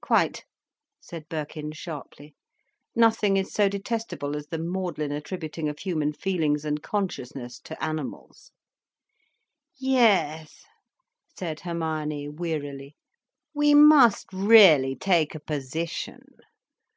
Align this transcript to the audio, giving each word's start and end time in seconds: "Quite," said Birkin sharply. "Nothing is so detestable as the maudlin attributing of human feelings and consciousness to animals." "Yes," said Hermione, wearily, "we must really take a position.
"Quite," 0.00 0.44
said 1.00 1.28
Birkin 1.28 1.72
sharply. 1.72 2.36
"Nothing 2.94 3.36
is 3.36 3.52
so 3.52 3.68
detestable 3.68 4.36
as 4.36 4.46
the 4.46 4.60
maudlin 4.60 5.10
attributing 5.10 5.68
of 5.68 5.80
human 5.80 6.12
feelings 6.12 6.64
and 6.64 6.80
consciousness 6.80 7.58
to 7.64 7.82
animals." 7.82 8.52
"Yes," 9.76 10.62
said 11.36 11.58
Hermione, 11.58 12.28
wearily, 12.28 12.94
"we 13.54 13.74
must 13.74 14.32
really 14.32 14.94
take 14.94 15.34
a 15.34 15.40
position. 15.40 16.26